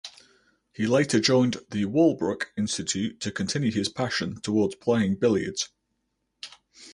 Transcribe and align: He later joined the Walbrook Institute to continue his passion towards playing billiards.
He 0.73 0.87
later 0.87 1.19
joined 1.19 1.57
the 1.69 1.85
Walbrook 1.85 2.53
Institute 2.57 3.19
to 3.19 3.31
continue 3.31 3.69
his 3.71 3.87
passion 3.87 4.41
towards 4.41 4.73
playing 4.73 5.17
billiards. 5.19 5.69